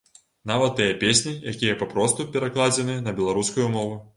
Нават 0.51 0.71
тыя 0.79 0.95
песні, 1.03 1.33
якія 1.53 1.77
папросту 1.83 2.25
перакладзеныя 2.33 3.07
на 3.11 3.17
беларускую 3.21 3.67
мову. 3.79 3.95